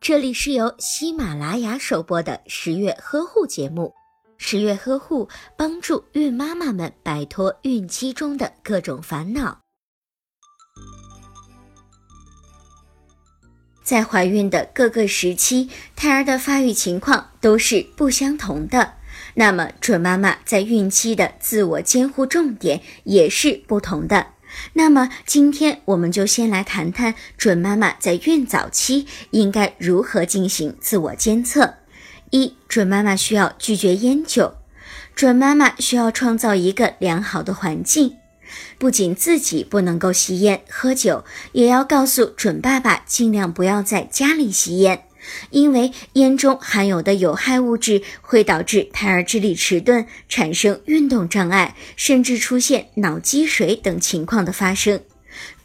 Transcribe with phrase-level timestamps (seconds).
[0.00, 3.94] 这里是由喜马拉雅首播的十月呵护节目。
[4.36, 9.60] 十月呵护帮助孕妈妈们摆脱孕期中的各种烦恼。
[13.82, 18.94] 在怀孕的各个时期，胎儿的发育情况都是不相同的。
[19.34, 24.33] 那么，准妈妈在孕期的自我监护重点也是不同的。
[24.74, 31.74] 那么，今天我们就先来谈谈准妈妈在孕早期应该如何进行自我监测。
[32.30, 34.54] 一、准妈妈需要拒绝烟酒。
[35.14, 38.16] 准妈妈需要创造一个良好的环境，
[38.78, 45.04] 不仅自己不能够吸烟喝酒，也要告诉准爸爸尽量不要在家里吸烟。
[45.50, 55.00] 因为烟中含有的有害物质会导致胎儿智力迟钝，产生运动障碍，甚至出现脑积水等情况的发生。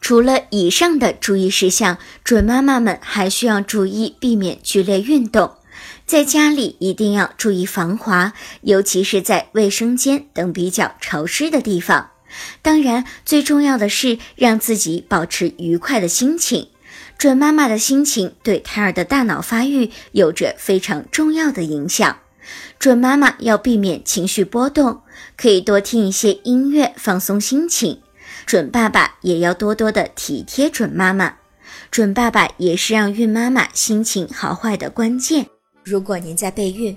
[0.00, 5.52] 除了以上的注意事项，准妈妈们还需要注意避免剧烈运动，
[6.04, 12.10] 在家里一定要注意防滑，尤其是在卫生间等比较潮湿的地方。
[12.60, 16.68] 当然，最重要的是让自己保持愉快的心情。
[17.16, 22.18] 准妈妈的心情对胎儿的大脑发育有着非常重要的影响。
[22.78, 25.00] 准妈妈要避免情绪波动，
[25.36, 28.00] 可以多听一些音乐放松心情。
[28.44, 31.36] 准爸爸也要多多的体贴准妈妈。
[31.90, 35.46] 准爸爸也是让孕妈妈心情好坏的关键。
[35.82, 36.96] 如果您在备孕、